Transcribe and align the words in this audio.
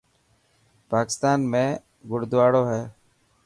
پاڪستان 0.91 1.39
۾ 1.53 1.63
گڙدواڙو 2.11 2.61
هي. 2.71 2.81